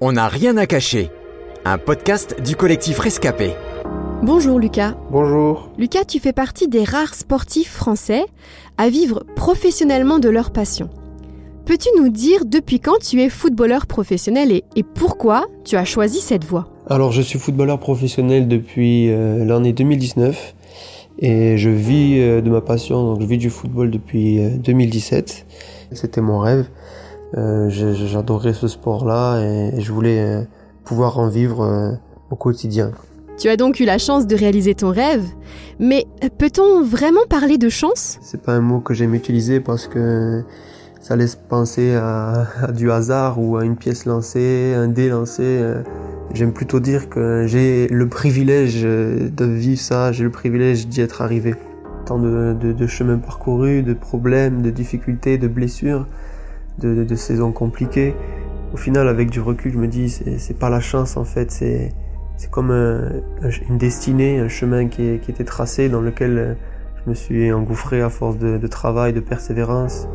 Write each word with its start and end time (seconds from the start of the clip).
On 0.00 0.12
n'a 0.12 0.26
rien 0.26 0.56
à 0.56 0.66
cacher. 0.66 1.08
Un 1.64 1.78
podcast 1.78 2.36
du 2.44 2.56
collectif 2.56 2.98
Rescapé. 2.98 3.52
Bonjour 4.24 4.58
Lucas. 4.58 4.96
Bonjour. 5.12 5.70
Lucas, 5.78 6.04
tu 6.04 6.18
fais 6.18 6.32
partie 6.32 6.66
des 6.66 6.82
rares 6.82 7.14
sportifs 7.14 7.70
français 7.70 8.24
à 8.76 8.88
vivre 8.88 9.22
professionnellement 9.36 10.18
de 10.18 10.28
leur 10.28 10.50
passion. 10.50 10.90
Peux-tu 11.64 11.88
nous 11.96 12.08
dire 12.08 12.44
depuis 12.44 12.80
quand 12.80 12.98
tu 12.98 13.22
es 13.22 13.28
footballeur 13.28 13.86
professionnel 13.86 14.50
et, 14.50 14.64
et 14.74 14.82
pourquoi 14.82 15.46
tu 15.64 15.76
as 15.76 15.84
choisi 15.84 16.18
cette 16.18 16.44
voie? 16.44 16.68
Alors 16.88 17.12
je 17.12 17.22
suis 17.22 17.38
footballeur 17.38 17.78
professionnel 17.78 18.48
depuis 18.48 19.10
euh, 19.10 19.44
l'année 19.44 19.72
2019 19.72 20.54
et 21.20 21.56
je 21.56 21.70
vis 21.70 22.18
euh, 22.18 22.40
de 22.40 22.50
ma 22.50 22.60
passion, 22.60 23.12
donc 23.12 23.20
je 23.20 23.26
vis 23.26 23.38
du 23.38 23.48
football 23.48 23.92
depuis 23.92 24.40
euh, 24.44 24.50
2017. 24.56 25.46
C'était 25.92 26.20
mon 26.20 26.40
rêve. 26.40 26.66
Euh, 27.36 27.68
J'adorais 27.68 28.52
ce 28.52 28.68
sport-là 28.68 29.40
et, 29.40 29.76
et 29.76 29.80
je 29.80 29.92
voulais 29.92 30.20
euh, 30.20 30.42
pouvoir 30.84 31.18
en 31.18 31.28
vivre 31.28 31.62
euh, 31.62 31.92
au 32.30 32.36
quotidien. 32.36 32.92
Tu 33.36 33.48
as 33.48 33.56
donc 33.56 33.80
eu 33.80 33.84
la 33.84 33.98
chance 33.98 34.28
de 34.28 34.36
réaliser 34.36 34.76
ton 34.76 34.90
rêve, 34.90 35.24
mais 35.80 36.06
peut-on 36.38 36.82
vraiment 36.82 37.26
parler 37.28 37.58
de 37.58 37.68
chance? 37.68 38.18
C'est 38.22 38.40
pas 38.40 38.52
un 38.52 38.60
mot 38.60 38.78
que 38.78 38.94
j'aime 38.94 39.14
utiliser 39.14 39.58
parce 39.58 39.88
que 39.88 40.44
ça 41.00 41.16
laisse 41.16 41.34
penser 41.34 41.94
à, 41.96 42.46
à 42.62 42.70
du 42.70 42.92
hasard 42.92 43.40
ou 43.40 43.56
à 43.56 43.64
une 43.64 43.76
pièce 43.76 44.06
lancée, 44.06 44.72
un 44.76 44.86
dé 44.86 45.08
lancé. 45.08 45.60
J'aime 46.32 46.52
plutôt 46.52 46.78
dire 46.78 47.08
que 47.08 47.44
j'ai 47.48 47.88
le 47.88 48.08
privilège 48.08 48.82
de 48.82 49.44
vivre 49.44 49.80
ça, 49.80 50.12
j'ai 50.12 50.22
le 50.22 50.30
privilège 50.30 50.86
d'y 50.86 51.00
être 51.00 51.20
arrivé. 51.20 51.56
Tant 52.06 52.18
de, 52.20 52.54
de, 52.58 52.72
de 52.72 52.86
chemins 52.86 53.18
parcourus, 53.18 53.82
de 53.82 53.94
problèmes, 53.94 54.62
de 54.62 54.70
difficultés, 54.70 55.38
de 55.38 55.48
blessures, 55.48 56.06
de, 56.78 56.94
de, 56.94 57.04
de 57.04 57.14
saisons 57.14 57.52
compliquées. 57.52 58.14
Au 58.72 58.76
final, 58.76 59.08
avec 59.08 59.30
du 59.30 59.40
recul, 59.40 59.72
je 59.72 59.78
me 59.78 59.86
dis, 59.88 60.08
c'est 60.08 60.58
pas 60.58 60.70
la 60.70 60.80
chance 60.80 61.16
en 61.16 61.24
fait, 61.24 61.50
c'est 61.50 61.92
comme 62.50 62.70
un- 62.70 63.22
un- 63.42 63.50
une 63.70 63.78
destinée, 63.78 64.38
un 64.40 64.48
chemin 64.48 64.88
qui, 64.88 65.02
est- 65.02 65.18
qui 65.24 65.30
était 65.30 65.44
tracé 65.44 65.88
dans 65.88 66.00
lequel 66.00 66.36
euh, 66.38 66.54
je 67.04 67.10
me 67.10 67.14
suis 67.14 67.52
engouffré 67.52 68.02
à 68.02 68.10
force 68.10 68.36
de, 68.38 68.58
de 68.58 68.66
travail, 68.66 69.12
de 69.12 69.20
persévérance 69.20 70.06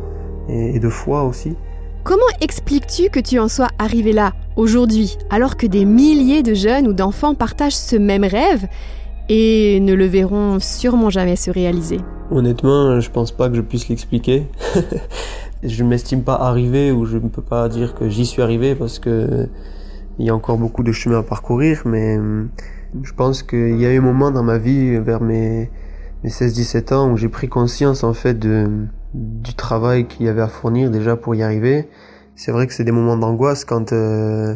et, 0.48 0.76
et 0.76 0.78
de 0.78 0.88
foi 0.88 1.24
aussi. 1.24 1.56
Comment 2.04 2.22
expliques-tu 2.40 3.10
que 3.10 3.20
tu 3.20 3.38
en 3.38 3.48
sois 3.48 3.68
arrivé 3.78 4.12
là, 4.12 4.32
aujourd'hui, 4.56 5.18
alors 5.30 5.56
que 5.56 5.66
des 5.66 5.84
milliers 5.84 6.42
de 6.42 6.54
jeunes 6.54 6.86
ou 6.86 6.92
d'enfants 6.92 7.34
partagent 7.34 7.74
ce 7.76 7.96
même 7.96 8.24
rêve 8.24 8.66
et 9.28 9.80
ne 9.80 9.92
le 9.94 10.06
verront 10.06 10.58
sûrement 10.60 11.10
jamais 11.10 11.36
se 11.36 11.50
réaliser? 11.50 11.98
Honnêtement, 12.30 13.00
je 13.00 13.10
pense 13.10 13.32
pas 13.32 13.48
que 13.48 13.56
je 13.56 13.60
puisse 13.60 13.88
l'expliquer. 13.88 14.46
je 15.62 15.84
m'estime 15.84 16.22
pas 16.22 16.36
arrivé 16.36 16.92
ou 16.92 17.04
je 17.04 17.18
ne 17.18 17.28
peux 17.28 17.42
pas 17.42 17.68
dire 17.68 17.94
que 17.94 18.08
j'y 18.08 18.26
suis 18.26 18.42
arrivé 18.42 18.74
parce 18.74 18.98
que 18.98 19.48
il 20.18 20.26
y 20.26 20.30
a 20.30 20.34
encore 20.34 20.58
beaucoup 20.58 20.82
de 20.82 20.92
chemin 20.92 21.20
à 21.20 21.22
parcourir, 21.22 21.82
mais 21.86 22.18
hum, 22.18 22.50
je 23.02 23.12
pense 23.12 23.42
qu'il 23.42 23.80
y 23.80 23.86
a 23.86 23.92
eu 23.92 23.98
un 23.98 24.02
moment 24.02 24.30
dans 24.30 24.42
ma 24.42 24.58
vie 24.58 24.98
vers 24.98 25.20
mes, 25.22 25.70
mes 26.24 26.30
16-17 26.30 26.94
ans 26.94 27.10
où 27.10 27.16
j'ai 27.16 27.28
pris 27.28 27.48
conscience 27.48 28.04
en 28.04 28.12
fait 28.12 28.38
de, 28.38 28.68
du 29.14 29.54
travail 29.54 30.06
qu'il 30.06 30.26
y 30.26 30.28
avait 30.28 30.42
à 30.42 30.48
fournir 30.48 30.90
déjà 30.90 31.16
pour 31.16 31.34
y 31.34 31.42
arriver. 31.42 31.88
C'est 32.36 32.52
vrai 32.52 32.66
que 32.66 32.74
c'est 32.74 32.84
des 32.84 32.92
moments 32.92 33.16
d'angoisse 33.16 33.64
quand 33.64 33.92
euh, 33.92 34.54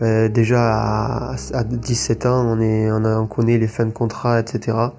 ben, 0.00 0.30
déjà 0.32 0.74
à, 0.74 1.36
à 1.52 1.64
17 1.64 2.26
ans 2.26 2.44
on 2.46 2.60
est 2.60 2.90
on, 2.90 3.04
a, 3.04 3.18
on 3.18 3.26
connaît 3.26 3.58
les 3.58 3.68
fins 3.68 3.86
de 3.86 3.92
contrat 3.92 4.40
etc. 4.40 4.90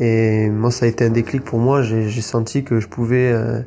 Et 0.00 0.48
moi, 0.48 0.70
ça 0.70 0.86
a 0.86 0.88
été 0.88 1.04
un 1.04 1.10
déclic 1.10 1.44
pour 1.44 1.58
moi. 1.58 1.82
J'ai 1.82 2.22
senti 2.22 2.64
que 2.64 2.80
je 2.80 2.88
pouvais, 2.88 3.30
euh, 3.32 3.60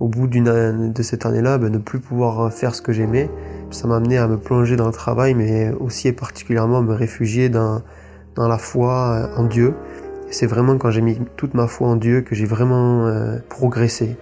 au 0.00 0.08
bout 0.08 0.26
de 0.26 1.02
cette 1.02 1.26
année-là, 1.26 1.58
ben, 1.58 1.70
ne 1.70 1.78
plus 1.78 2.00
pouvoir 2.00 2.52
faire 2.52 2.74
ce 2.74 2.80
que 2.80 2.92
j'aimais. 2.92 3.30
Ça 3.70 3.86
m'a 3.86 3.96
amené 3.96 4.16
à 4.16 4.26
me 4.26 4.38
plonger 4.38 4.76
dans 4.76 4.86
le 4.86 4.92
travail, 4.92 5.34
mais 5.34 5.70
aussi 5.78 6.08
et 6.08 6.12
particulièrement 6.12 6.82
me 6.82 6.94
réfugier 6.94 7.50
dans, 7.50 7.82
la 8.36 8.58
foi 8.58 9.28
euh, 9.36 9.40
en 9.40 9.44
Dieu. 9.44 9.74
C'est 10.30 10.46
vraiment 10.46 10.78
quand 10.78 10.90
j'ai 10.90 11.02
mis 11.02 11.18
toute 11.36 11.52
ma 11.52 11.66
foi 11.66 11.88
en 11.88 11.96
Dieu 11.96 12.22
que 12.22 12.34
j'ai 12.34 12.46
vraiment 12.46 13.06
euh, 13.06 13.36
progressé. 13.50 14.16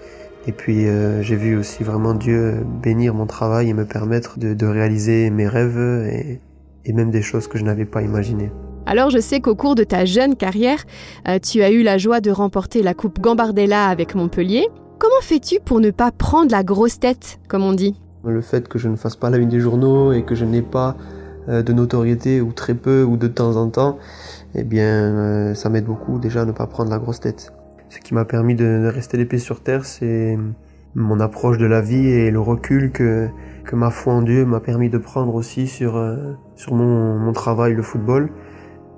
Et 0.48 0.52
puis 0.52 0.88
euh, 0.88 1.22
j'ai 1.22 1.36
vu 1.36 1.56
aussi 1.56 1.84
vraiment 1.84 2.14
Dieu 2.14 2.56
bénir 2.82 3.14
mon 3.14 3.26
travail 3.26 3.68
et 3.68 3.74
me 3.74 3.84
permettre 3.84 4.38
de, 4.38 4.66
réaliser 4.66 5.30
mes 5.30 5.46
rêves 5.46 5.78
et, 5.78 6.40
même 6.92 7.10
des 7.10 7.20
choses 7.20 7.46
que 7.46 7.58
je 7.58 7.64
n'avais 7.64 7.84
pas 7.84 8.00
imaginées. 8.00 8.50
Alors 8.86 9.10
je 9.10 9.18
sais 9.18 9.40
qu'au 9.40 9.54
cours 9.54 9.74
de 9.74 9.84
ta 9.84 10.06
jeune 10.06 10.36
carrière, 10.36 10.84
tu 11.42 11.62
as 11.62 11.70
eu 11.70 11.82
la 11.82 11.98
joie 11.98 12.22
de 12.22 12.30
remporter 12.30 12.82
la 12.82 12.94
Coupe 12.94 13.20
Gambardella 13.20 13.88
avec 13.88 14.14
Montpellier. 14.14 14.68
Comment 14.98 15.20
fais-tu 15.22 15.60
pour 15.60 15.78
ne 15.78 15.92
pas 15.92 16.10
prendre 16.10 16.50
la 16.50 16.64
grosse 16.64 16.98
tête, 16.98 17.38
comme 17.46 17.62
on 17.62 17.72
dit? 17.72 17.94
Le 18.24 18.40
fait 18.40 18.66
que 18.66 18.80
je 18.80 18.88
ne 18.88 18.96
fasse 18.96 19.14
pas 19.14 19.30
la 19.30 19.36
une 19.36 19.48
des 19.48 19.60
journaux 19.60 20.12
et 20.12 20.24
que 20.24 20.34
je 20.34 20.44
n'ai 20.44 20.60
pas 20.60 20.96
euh, 21.48 21.62
de 21.62 21.72
notoriété 21.72 22.40
ou 22.40 22.52
très 22.52 22.74
peu 22.74 23.04
ou 23.04 23.16
de 23.16 23.28
temps 23.28 23.54
en 23.54 23.68
temps, 23.68 23.98
eh 24.56 24.64
bien 24.64 24.88
euh, 24.88 25.54
ça 25.54 25.68
m'aide 25.68 25.84
beaucoup 25.84 26.18
déjà 26.18 26.42
à 26.42 26.44
ne 26.46 26.50
pas 26.50 26.66
prendre 26.66 26.90
la 26.90 26.98
grosse 26.98 27.20
tête. 27.20 27.52
Ce 27.90 28.00
qui 28.00 28.12
m'a 28.12 28.24
permis 28.24 28.56
de, 28.56 28.90
rester 28.92 29.16
les 29.16 29.24
pieds 29.24 29.38
sur 29.38 29.60
terre, 29.60 29.84
c'est 29.84 30.36
mon 30.96 31.20
approche 31.20 31.58
de 31.58 31.66
la 31.66 31.80
vie 31.80 32.08
et 32.08 32.32
le 32.32 32.40
recul 32.40 32.90
que, 32.90 33.28
que 33.64 33.76
ma 33.76 33.90
foi 33.90 34.14
en 34.14 34.22
Dieu 34.22 34.44
m'a 34.46 34.58
permis 34.58 34.90
de 34.90 34.98
prendre 34.98 35.32
aussi 35.36 35.68
sur, 35.68 35.96
euh, 35.96 36.32
sur 36.56 36.74
mon, 36.74 37.32
travail, 37.32 37.72
le 37.74 37.82
football. 37.82 38.30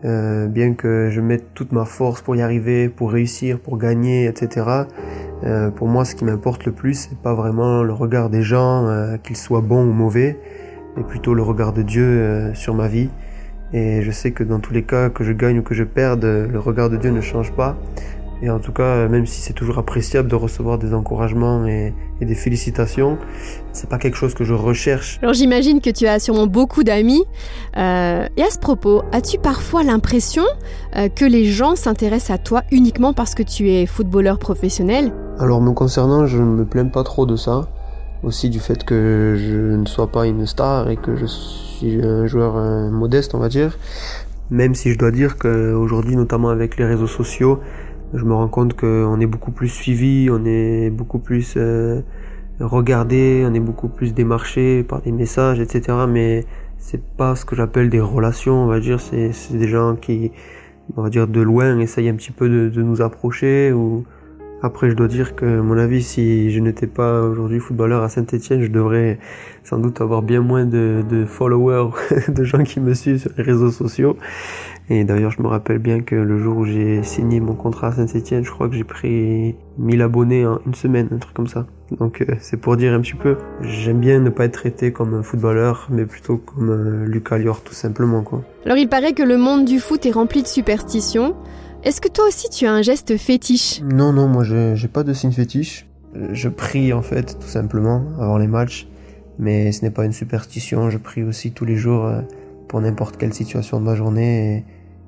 Bien 0.02 0.72
que 0.72 1.10
je 1.10 1.20
mette 1.20 1.52
toute 1.52 1.72
ma 1.72 1.84
force 1.84 2.22
pour 2.22 2.34
y 2.34 2.40
arriver, 2.40 2.88
pour 2.88 3.12
réussir, 3.12 3.60
pour 3.60 3.76
gagner, 3.76 4.24
etc. 4.24 4.86
Euh, 5.44 5.70
pour 5.70 5.88
moi, 5.88 6.04
ce 6.04 6.14
qui 6.14 6.24
m'importe 6.24 6.64
le 6.66 6.72
plus, 6.72 6.94
c'est 6.94 7.18
pas 7.18 7.34
vraiment 7.34 7.82
le 7.82 7.92
regard 7.92 8.30
des 8.30 8.42
gens, 8.42 8.86
euh, 8.86 9.16
qu'ils 9.16 9.36
soient 9.36 9.62
bons 9.62 9.82
ou 9.82 9.92
mauvais, 9.92 10.38
mais 10.96 11.02
plutôt 11.02 11.34
le 11.34 11.42
regard 11.42 11.72
de 11.72 11.82
Dieu 11.82 12.04
euh, 12.04 12.54
sur 12.54 12.74
ma 12.74 12.88
vie. 12.88 13.08
Et 13.72 14.02
je 14.02 14.10
sais 14.10 14.32
que 14.32 14.42
dans 14.42 14.58
tous 14.58 14.72
les 14.72 14.82
cas, 14.82 15.08
que 15.08 15.24
je 15.24 15.32
gagne 15.32 15.60
ou 15.60 15.62
que 15.62 15.74
je 15.74 15.84
perde, 15.84 16.24
le 16.24 16.58
regard 16.58 16.90
de 16.90 16.96
Dieu 16.96 17.10
ne 17.10 17.20
change 17.20 17.52
pas. 17.52 17.76
Et 18.42 18.48
en 18.48 18.58
tout 18.58 18.72
cas, 18.72 19.06
même 19.06 19.26
si 19.26 19.40
c'est 19.42 19.52
toujours 19.52 19.78
appréciable 19.78 20.26
de 20.28 20.34
recevoir 20.34 20.78
des 20.78 20.94
encouragements 20.94 21.66
et, 21.66 21.92
des 22.22 22.34
félicitations, 22.34 23.18
c'est 23.72 23.88
pas 23.88 23.98
quelque 23.98 24.16
chose 24.16 24.34
que 24.34 24.44
je 24.44 24.54
recherche. 24.54 25.18
Alors 25.22 25.34
j'imagine 25.34 25.80
que 25.80 25.90
tu 25.90 26.06
as 26.06 26.18
sûrement 26.18 26.46
beaucoup 26.46 26.82
d'amis. 26.82 27.22
Et 27.76 27.78
à 27.78 28.50
ce 28.50 28.58
propos, 28.58 29.02
as-tu 29.12 29.38
parfois 29.38 29.82
l'impression 29.82 30.44
que 30.94 31.24
les 31.26 31.44
gens 31.44 31.76
s'intéressent 31.76 32.30
à 32.30 32.38
toi 32.38 32.62
uniquement 32.72 33.12
parce 33.12 33.34
que 33.34 33.42
tu 33.42 33.70
es 33.70 33.84
footballeur 33.84 34.38
professionnel? 34.38 35.12
Alors 35.40 35.62
me 35.62 35.72
concernant, 35.72 36.26
je 36.26 36.36
ne 36.36 36.44
me 36.44 36.64
plains 36.66 36.84
pas 36.84 37.02
trop 37.02 37.24
de 37.24 37.34
ça. 37.34 37.66
Aussi 38.22 38.50
du 38.50 38.60
fait 38.60 38.84
que 38.84 39.36
je 39.38 39.74
ne 39.74 39.86
sois 39.86 40.08
pas 40.08 40.26
une 40.26 40.44
star 40.44 40.90
et 40.90 40.98
que 40.98 41.16
je 41.16 41.24
suis 41.24 41.98
un 42.04 42.26
joueur 42.26 42.58
euh, 42.58 42.90
modeste, 42.90 43.34
on 43.34 43.38
va 43.38 43.48
dire. 43.48 43.78
Même 44.50 44.74
si 44.74 44.92
je 44.92 44.98
dois 44.98 45.10
dire 45.10 45.38
qu'aujourd'hui, 45.38 46.14
notamment 46.14 46.50
avec 46.50 46.76
les 46.76 46.84
réseaux 46.84 47.06
sociaux, 47.06 47.58
je 48.12 48.22
me 48.22 48.34
rends 48.34 48.48
compte 48.48 48.74
qu'on 48.74 49.18
est 49.18 49.26
beaucoup 49.26 49.50
plus 49.50 49.70
suivi, 49.70 50.28
on 50.30 50.44
est 50.44 50.90
beaucoup 50.90 51.18
plus 51.18 51.54
euh, 51.56 52.02
regardé, 52.60 53.42
on 53.48 53.54
est 53.54 53.60
beaucoup 53.60 53.88
plus 53.88 54.12
démarché 54.12 54.82
par 54.82 55.00
des 55.00 55.12
messages, 55.12 55.58
etc. 55.58 56.00
Mais 56.06 56.44
c'est 56.76 57.02
pas 57.02 57.34
ce 57.34 57.46
que 57.46 57.56
j'appelle 57.56 57.88
des 57.88 58.00
relations, 58.00 58.64
on 58.64 58.66
va 58.66 58.78
dire. 58.78 59.00
C'est 59.00 59.32
des 59.56 59.68
gens 59.68 59.96
qui, 59.96 60.32
on 60.98 61.02
va 61.02 61.08
dire 61.08 61.26
de 61.26 61.40
loin, 61.40 61.78
essayent 61.78 62.10
un 62.10 62.16
petit 62.16 62.32
peu 62.32 62.50
de, 62.50 62.68
de 62.68 62.82
nous 62.82 63.00
approcher 63.00 63.72
ou 63.72 64.04
après, 64.62 64.90
je 64.90 64.94
dois 64.94 65.08
dire 65.08 65.34
que, 65.34 65.60
mon 65.60 65.78
avis, 65.78 66.02
si 66.02 66.50
je 66.50 66.60
n'étais 66.60 66.86
pas 66.86 67.22
aujourd'hui 67.22 67.60
footballeur 67.60 68.02
à 68.02 68.08
Saint-Etienne, 68.08 68.62
je 68.62 68.68
devrais 68.68 69.18
sans 69.64 69.78
doute 69.78 70.00
avoir 70.00 70.22
bien 70.22 70.40
moins 70.40 70.64
de, 70.66 71.02
de 71.08 71.24
followers, 71.24 71.90
de 72.28 72.44
gens 72.44 72.62
qui 72.62 72.80
me 72.80 72.94
suivent 72.94 73.18
sur 73.18 73.30
les 73.36 73.42
réseaux 73.42 73.70
sociaux. 73.70 74.16
Et 74.92 75.04
d'ailleurs, 75.04 75.30
je 75.30 75.40
me 75.40 75.46
rappelle 75.46 75.78
bien 75.78 76.00
que 76.00 76.16
le 76.16 76.38
jour 76.38 76.56
où 76.56 76.64
j'ai 76.64 77.04
signé 77.04 77.38
mon 77.38 77.54
contrat 77.54 77.88
à 77.88 77.92
Saint-Etienne, 77.92 78.44
je 78.44 78.50
crois 78.50 78.68
que 78.68 78.74
j'ai 78.74 78.84
pris 78.84 79.54
1000 79.78 80.02
abonnés 80.02 80.44
en 80.44 80.58
une 80.66 80.74
semaine, 80.74 81.08
un 81.12 81.18
truc 81.18 81.32
comme 81.32 81.46
ça. 81.46 81.66
Donc, 81.98 82.20
euh, 82.20 82.34
c'est 82.40 82.56
pour 82.56 82.76
dire 82.76 82.92
un 82.92 83.00
petit 83.00 83.14
peu. 83.14 83.36
J'aime 83.60 84.00
bien 84.00 84.18
ne 84.18 84.30
pas 84.30 84.46
être 84.46 84.52
traité 84.52 84.92
comme 84.92 85.14
un 85.14 85.22
footballeur, 85.22 85.86
mais 85.90 86.06
plutôt 86.06 86.38
comme 86.38 86.70
euh, 86.70 87.06
Lucas 87.06 87.38
Lior, 87.38 87.62
tout 87.62 87.72
simplement, 87.72 88.22
quoi. 88.22 88.42
Alors 88.66 88.78
il 88.78 88.88
paraît 88.88 89.12
que 89.12 89.22
le 89.22 89.36
monde 89.38 89.64
du 89.64 89.78
foot 89.78 90.04
est 90.06 90.10
rempli 90.10 90.42
de 90.42 90.48
superstitions. 90.48 91.36
Est-ce 91.82 92.02
que 92.02 92.08
toi 92.08 92.26
aussi 92.28 92.50
tu 92.50 92.66
as 92.66 92.72
un 92.72 92.82
geste 92.82 93.16
fétiche 93.16 93.80
Non, 93.82 94.12
non, 94.12 94.28
moi 94.28 94.44
je 94.44 94.74
j'ai 94.74 94.88
pas 94.88 95.02
de 95.02 95.14
signe 95.14 95.32
fétiche. 95.32 95.86
Je 96.32 96.48
prie 96.48 96.92
en 96.92 97.00
fait, 97.00 97.38
tout 97.38 97.48
simplement, 97.48 98.02
avant 98.18 98.36
les 98.36 98.48
matchs. 98.48 98.86
Mais 99.38 99.72
ce 99.72 99.82
n'est 99.82 99.90
pas 99.90 100.04
une 100.04 100.12
superstition. 100.12 100.90
Je 100.90 100.98
prie 100.98 101.22
aussi 101.22 101.52
tous 101.52 101.64
les 101.64 101.76
jours 101.76 102.04
euh, 102.04 102.20
pour 102.68 102.82
n'importe 102.82 103.16
quelle 103.16 103.32
situation 103.32 103.80
de 103.80 103.84
ma 103.86 103.94
journée. 103.94 104.64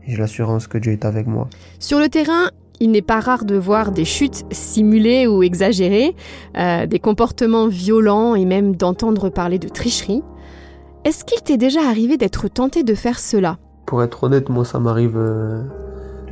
Et, 0.07 0.09
et 0.09 0.13
j'ai 0.13 0.17
l'assurance 0.17 0.67
que 0.67 0.79
Dieu 0.79 0.93
est 0.93 1.05
avec 1.05 1.27
moi. 1.27 1.49
Sur 1.79 1.99
le 1.99 2.09
terrain, 2.09 2.49
il 2.81 2.91
n'est 2.91 3.03
pas 3.03 3.21
rare 3.21 3.45
de 3.45 3.57
voir 3.57 3.93
des 3.93 4.07
chutes 4.07 4.45
simulées 4.51 5.27
ou 5.27 5.43
exagérées, 5.43 6.17
euh, 6.57 6.87
des 6.87 6.99
comportements 6.99 7.69
violents 7.69 8.35
et 8.35 8.47
même 8.47 8.77
d'entendre 8.77 9.29
parler 9.29 9.59
de 9.59 9.69
tricherie. 9.69 10.23
Est-ce 11.05 11.25
qu'il 11.25 11.43
t'est 11.43 11.59
déjà 11.59 11.81
arrivé 11.87 12.17
d'être 12.17 12.49
tenté 12.49 12.83
de 12.83 12.95
faire 12.95 13.19
cela? 13.19 13.59
Pour 13.85 14.03
être 14.03 14.25
honnête, 14.25 14.49
moi 14.49 14.65
ça 14.65 14.79
m'arrive 14.79 15.17
euh, 15.17 15.63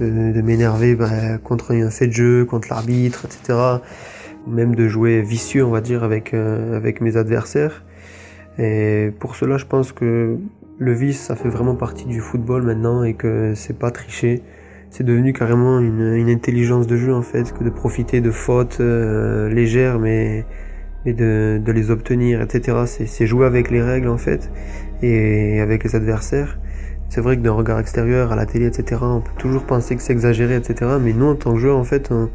de, 0.01 0.41
m'énerver 0.41 0.95
bah, 0.95 1.39
contre 1.43 1.73
un 1.75 1.91
fait 1.91 2.07
de 2.09 2.13
jeu, 2.13 2.45
contre 2.45 2.69
l'arbitre, 2.71 3.27
etc. 3.27 3.59
Même 4.47 4.75
de 4.75 4.89
jouer 4.89 5.23
vicieux, 5.23 5.65
on 5.65 5.71
va 5.71 5.81
dire, 5.81 6.03
avec, 6.03 6.35
euh, 6.35 6.77
avec 6.77 7.01
mes 7.01 7.17
adversaires. 7.17 7.85
Et 8.59 9.13
pour 9.21 9.37
cela, 9.37 9.57
je 9.59 9.67
pense 9.67 9.93
que 9.93 10.39
le 10.79 10.93
vice, 10.93 11.21
ça 11.21 11.37
fait 11.37 11.49
vraiment 11.49 11.75
partie 11.75 12.07
du 12.07 12.21
football 12.21 12.63
maintenant 12.63 13.05
et 13.05 13.15
que 13.15 13.53
c'est 13.55 13.79
pas 13.79 13.91
tricher. 13.91 14.43
C'est 14.91 15.05
devenu 15.05 15.33
carrément 15.33 15.79
une, 15.79 16.29
intelligence 16.29 16.87
de 16.87 16.97
jeu 16.97 17.15
en 17.15 17.23
fait, 17.23 17.53
que 17.53 17.63
de 17.63 17.71
profiter 17.71 18.21
de 18.21 18.31
fautes 18.31 18.79
euh, 18.81 19.49
légères 19.49 19.99
mais, 19.99 20.45
de, 21.07 21.63
les 21.67 21.91
obtenir, 21.91 22.43
etc. 22.43 22.79
C'est 22.87 23.27
jouer 23.27 23.47
avec 23.47 23.71
les 23.71 23.83
règles 23.83 24.09
en 24.09 24.19
fait 24.19 24.51
et 25.03 25.61
avec 25.61 25.85
les 25.85 25.95
adversaires. 25.95 26.59
C'est 27.11 27.21
vrai 27.21 27.37
que 27.37 27.43
d'un 27.43 27.53
regard 27.53 27.79
extérieur, 27.79 28.33
à 28.33 28.37
la 28.37 28.47
télé, 28.47 28.67
etc., 28.67 29.03
on 29.03 29.21
peut 29.21 29.33
toujours 29.37 29.65
penser 29.65 29.97
que 29.97 30.03
c'est 30.03 30.13
exagéré, 30.13 30.55
etc. 30.55 30.93
Mais 31.01 31.13
nous, 31.13 31.27
en 31.27 31.35
tant 31.35 31.53
que 31.53 31.59
joueur, 31.59 31.77
en 31.77 31.85
fait, 31.85 32.11
on, 32.11 32.31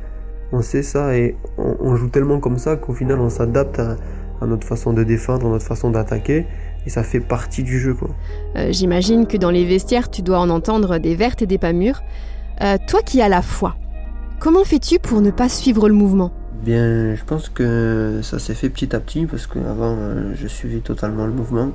on 0.52 0.62
sait 0.62 0.84
ça 0.84 1.18
et 1.18 1.36
on, 1.58 1.78
on, 1.80 1.96
joue 1.96 2.10
tellement 2.10 2.40
comme 2.40 2.58
ça 2.58 2.76
qu'au 2.76 2.94
final, 2.94 3.20
on 3.20 3.30
s'adapte 3.30 3.80
à, 3.80 3.96
à 4.42 4.46
notre 4.46 4.68
façon 4.68 4.94
de 4.94 5.04
défendre, 5.04 5.48
à 5.48 5.50
notre 5.50 5.66
façon 5.66 5.90
d'attaquer 5.90 6.46
et 6.86 6.90
ça 6.90 7.04
fait 7.04 7.20
partie 7.20 7.64
du 7.64 7.80
jeu. 7.80 7.94
quoi. 7.94 8.10
Euh, 8.58 8.72
J'imagine 8.72 9.28
que 9.28 9.38
dans 9.38 9.50
les 9.50 9.66
vestiaires, 9.66 10.10
tu 10.12 10.22
dois 10.22 10.40
en 10.40 10.50
entendre 10.50 10.98
des 10.98 11.16
vertes 11.16 11.42
et 11.42 11.48
des 11.48 11.58
pas 11.58 11.74
mûres. 11.74 12.02
Euh, 12.62 12.78
toi 12.88 13.02
qui 13.02 13.22
as 13.22 13.30
la 13.30 13.42
foi, 13.42 13.76
comment 14.40 14.64
fais-tu 14.64 15.00
pour 15.00 15.22
ne 15.22 15.32
pas 15.32 15.50
suivre 15.50 15.88
le 15.88 15.96
mouvement? 15.96 16.32
Bien, 16.64 17.16
je 17.16 17.24
pense 17.24 17.50
que 17.50 18.20
ça 18.24 18.40
s'est 18.40 18.54
fait 18.54 18.70
petit 18.70 18.96
à 18.96 19.00
petit 19.00 19.26
parce 19.26 19.46
qu'avant, 19.46 19.96
euh, 19.98 20.34
je 20.36 20.48
suivais 20.48 20.80
totalement 20.80 21.26
le 21.26 21.34
mouvement. 21.34 21.72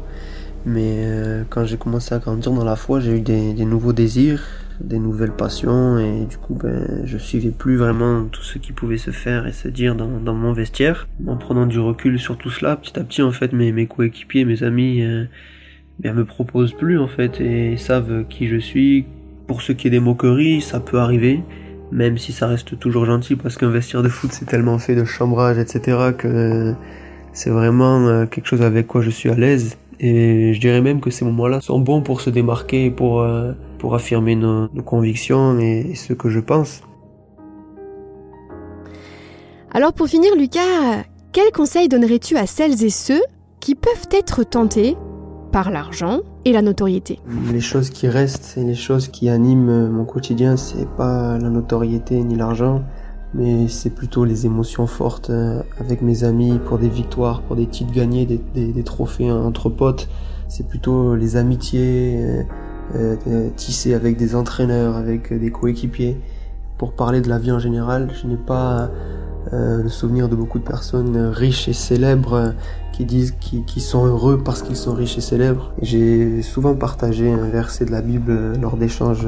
Mais 0.67 1.05
euh, 1.07 1.45
quand 1.49 1.65
j'ai 1.65 1.79
commencé 1.79 2.15
à 2.15 2.19
grandir 2.19 2.53
dans 2.53 2.65
la 2.65 2.77
foi, 2.77 3.01
j'ai 3.01 3.17
eu 3.17 3.21
des, 3.21 3.55
des, 3.55 3.65
nouveaux 3.65 3.95
désirs, 3.95 4.43
des 4.81 4.99
nouvelles 4.99 5.33
passions 5.33 5.99
et 5.99 6.27
du 6.27 6.37
coup, 6.37 6.55
ben, 6.55 7.03
je 7.05 7.17
suivais 7.17 7.51
plus 7.51 7.77
vraiment 7.77 8.25
tout 8.25 8.43
ce 8.43 8.59
qui 8.59 8.73
pouvait 8.73 8.99
se 8.99 9.11
faire 9.11 9.47
et 9.47 9.53
se 9.53 9.69
dire 9.69 9.95
dans, 9.95 10.21
dans 10.21 10.35
mon 10.35 10.53
vestiaire. 10.53 11.09
En 11.27 11.37
prenant 11.37 11.67
du 11.67 11.79
recul 11.79 12.19
sur 12.19 12.37
tout 12.37 12.51
cela, 12.51 12.77
petit 12.77 12.99
à 12.99 13.05
petit, 13.05 13.23
en 13.23 13.33
fait, 13.33 13.53
mes, 13.53 13.73
mes 13.73 13.87
coéquipiers, 13.87 14.45
mes 14.45 14.63
amis, 14.63 15.03
euh, 15.03 15.25
ben, 15.99 16.15
me 16.15 16.25
proposent 16.25 16.73
plus 16.73 16.99
en 16.99 17.09
fait 17.09 17.41
et 17.41 17.77
savent 17.77 18.25
qui 18.29 18.47
je 18.47 18.57
suis. 18.57 19.07
Pour 19.47 19.63
ce 19.63 19.73
qui 19.73 19.89
est 19.89 19.91
des 19.91 20.01
moqueries, 20.01 20.61
ça 20.61 20.79
peut 20.79 20.99
arriver, 20.99 21.43
même 21.91 22.19
si 22.19 22.33
ça 22.33 22.47
reste 22.47 22.79
toujours 22.79 23.05
gentil 23.05 23.35
parce 23.35 23.57
qu'un 23.57 23.69
vestiaire 23.69 24.03
de 24.03 24.09
foot 24.09 24.31
c'est 24.33 24.45
tellement 24.45 24.79
fait 24.79 24.95
de 24.95 25.05
chambrage, 25.05 25.59
etc. 25.59 26.13
que 26.17 26.75
c'est 27.33 27.51
vraiment 27.51 28.07
euh, 28.07 28.27
quelque 28.27 28.47
chose 28.47 28.63
avec 28.63 28.87
quoi 28.87 29.03
je 29.03 29.11
suis 29.11 29.29
à 29.29 29.35
l'aise. 29.35 29.77
Et 30.03 30.55
je 30.55 30.61
dirais 30.61 30.81
même 30.81 31.01
que 31.03 31.11
ces 31.11 31.27
moments-là 31.27 31.61
sont 31.61 31.79
bons 31.79 32.01
pour 32.01 32.23
se 32.23 32.31
démarquer 32.31 32.87
et 32.87 32.91
pour, 32.91 33.21
euh, 33.21 33.53
pour 33.79 33.95
affirmer 33.95 34.35
nos, 34.35 34.69
nos 34.73 34.83
convictions 34.83 35.59
et, 35.61 35.91
et 35.91 35.95
ce 35.95 36.15
que 36.15 36.31
je 36.31 36.41
pense. 36.41 36.81
Alors 39.71 39.93
pour 39.93 40.09
finir, 40.09 40.35
Lucas, 40.37 41.05
quel 41.33 41.53
conseil 41.53 41.89
donnerais-tu 41.89 42.37
à 42.37 42.47
celles 42.47 42.83
et 42.83 42.89
ceux 42.89 43.21
qui 43.61 43.75
peuvent 43.75 44.09
être 44.11 44.43
tentés 44.43 44.97
par 45.53 45.71
l'argent 45.71 46.21
et 46.47 46.53
la 46.53 46.63
notoriété? 46.63 47.19
Les 47.53 47.61
choses 47.61 47.91
qui 47.91 48.09
restent 48.09 48.57
et 48.57 48.65
les 48.65 48.75
choses 48.75 49.09
qui 49.09 49.29
animent 49.29 49.91
mon 49.91 50.07
quotidien, 50.07 50.57
c'est 50.57 50.89
pas 50.97 51.37
la 51.37 51.51
notoriété 51.51 52.23
ni 52.25 52.37
l'argent, 52.37 52.83
mais 53.35 53.69
c'est 53.69 53.91
plutôt 53.91 54.25
les 54.25 54.47
émotions 54.47 54.87
fortes 54.87 55.31
avec 55.79 56.03
mes 56.03 56.25
amis 56.25 56.59
pour 56.65 56.79
des 56.79 56.89
victoires, 56.89 57.43
pour 57.43 57.57
des 57.57 57.67
titres 57.67 57.93
gagnés, 57.93 58.27
des, 58.27 58.83
trophées 58.83 59.31
entre 59.31 59.69
potes. 59.69 60.09
C'est 60.49 60.67
plutôt 60.67 61.15
les 61.15 61.37
amitiés 61.37 62.45
euh, 62.97 63.15
euh, 63.29 63.51
tissées 63.55 63.95
avec 63.95 64.17
des 64.17 64.35
entraîneurs, 64.35 64.97
avec 64.97 65.33
des 65.33 65.51
coéquipiers. 65.53 66.21
Pour 66.77 66.93
parler 66.93 67.21
de 67.21 67.29
la 67.29 67.39
vie 67.39 67.53
en 67.53 67.61
général, 67.61 68.11
je 68.21 68.27
n'ai 68.27 68.37
pas 68.37 68.91
euh, 69.53 69.83
le 69.83 69.89
souvenir 69.89 70.29
de 70.29 70.37
beaucoup 70.37 70.59
de 70.59 70.65
personnes 70.65 71.17
riches 71.17 71.69
et 71.69 71.73
célèbres 71.73 72.55
qui 72.93 73.05
disent 73.05 73.33
qu'ils 73.33 73.65
qui 73.65 73.81
sont 73.81 74.05
heureux 74.05 74.43
parce 74.45 74.63
qu'ils 74.63 74.77
sont 74.77 74.95
riches 74.95 75.19
et 75.19 75.23
célèbres. 75.23 75.73
J'ai 75.81 76.43
souvent 76.43 76.75
partagé 76.75 77.31
un 77.33 77.49
verset 77.49 77.85
de 77.85 77.91
la 77.91 78.03
Bible 78.03 78.59
lors 78.61 78.77
d'échanges 78.77 79.27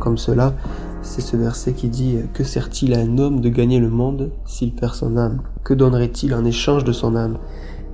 comme 0.00 0.18
cela. 0.18 0.54
C'est 1.02 1.20
ce 1.20 1.36
verset 1.36 1.72
qui 1.72 1.88
dit 1.88 2.18
Que 2.34 2.44
sert-il 2.44 2.94
à 2.94 2.98
un 2.98 3.18
homme 3.18 3.40
de 3.40 3.48
gagner 3.48 3.78
le 3.80 3.88
monde 3.88 4.30
s'il 4.44 4.74
perd 4.74 4.94
son 4.94 5.16
âme? 5.16 5.42
Que 5.64 5.74
donnerait-il 5.74 6.34
en 6.34 6.44
échange 6.44 6.84
de 6.84 6.92
son 6.92 7.16
âme? 7.16 7.38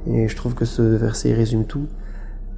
Et 0.06 0.28
je 0.28 0.36
trouve 0.36 0.54
que 0.54 0.64
ce 0.64 0.82
verset 0.82 1.32
résume 1.32 1.64
tout. 1.64 1.86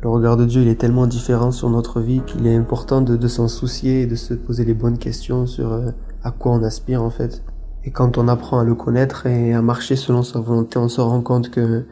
Le 0.02 0.10
regard 0.10 0.36
de 0.36 0.44
Dieu, 0.44 0.62
il 0.62 0.68
est 0.68 0.80
tellement 0.80 1.06
différent 1.06 1.50
sur 1.50 1.70
notre 1.70 2.00
vie 2.00 2.20
qu'il 2.26 2.46
est 2.46 2.54
important 2.54 3.00
de, 3.00 3.16
de 3.16 3.28
s'en 3.28 3.48
soucier 3.48 4.02
et 4.02 4.06
de 4.06 4.14
se 4.14 4.34
poser 4.34 4.64
les 4.64 4.74
bonnes 4.74 4.98
questions 4.98 5.46
sur 5.46 5.72
euh, 5.72 5.90
à 6.22 6.30
quoi 6.30 6.52
on 6.52 6.62
aspire 6.62 7.02
en 7.02 7.10
fait. 7.10 7.42
Et 7.86 7.90
quand 7.90 8.18
on 8.18 8.26
apprend 8.26 8.58
à 8.58 8.64
le 8.64 8.74
connaître 8.74 9.26
et 9.26 9.54
à 9.54 9.62
marcher 9.62 9.94
selon 9.94 10.24
sa 10.24 10.40
volonté, 10.40 10.76
on 10.78 10.88
se 10.88 11.00
rend 11.00 11.20
compte 11.22 11.50
que 11.50 11.84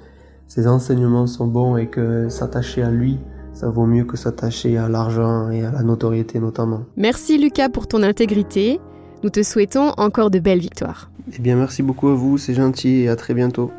ses 0.49 0.67
enseignements 0.67 1.29
sont 1.29 1.47
bons 1.47 1.77
et 1.77 1.87
que 1.87 2.29
s'attacher 2.29 2.83
à 2.83 2.91
lui, 2.91 3.19
ça 3.53 3.71
vaut 3.71 3.87
mieux 3.87 4.05
que 4.05 4.17
s'attacher 4.17 4.77
à 4.77 4.89
l'argent 4.89 5.51
et 5.51 5.65
à 5.65 5.71
la 5.71 5.83
notoriété 5.83 6.41
notamment. 6.41 6.83
Merci 6.97 7.39
Lucas 7.39 7.69
pour 7.69 7.87
ton 7.87 8.03
intégrité. 8.03 8.81
Nous 9.23 9.31
te 9.31 9.43
souhaitons 9.45 9.93
encore 9.97 10.31
de 10.31 10.41
belles 10.41 10.59
victoires. 10.59 11.11
Eh 11.33 11.41
bien 11.41 11.57
merci 11.57 11.83
beaucoup 11.83 12.09
à 12.09 12.15
vous, 12.15 12.39
c'est 12.39 12.55
gentil 12.55 13.03
et 13.03 13.09
à 13.09 13.17
très 13.17 13.33
bientôt. 13.33 13.71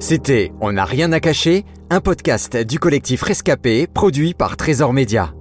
C'était 0.00 0.52
On 0.60 0.72
n'a 0.72 0.84
rien 0.84 1.12
à 1.12 1.20
cacher, 1.20 1.64
un 1.90 2.00
podcast 2.00 2.56
du 2.56 2.80
collectif 2.80 3.22
Rescapé 3.22 3.86
produit 3.86 4.34
par 4.34 4.56
Trésor 4.56 4.92
Média. 4.92 5.32